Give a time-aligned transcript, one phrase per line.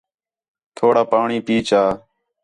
[0.77, 1.83] تھوڑا پاݨی پئی چا